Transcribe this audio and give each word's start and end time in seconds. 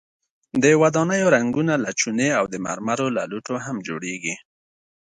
د 0.63 0.65
ودانیو 0.81 1.33
رنګونه 1.35 1.73
له 1.83 1.91
چونې 1.99 2.27
او 2.39 2.43
د 2.53 2.55
مرمرو 2.65 3.07
له 3.17 3.23
لوټو 3.31 3.55
هم 3.65 3.75
جوړیږي. 3.87 4.35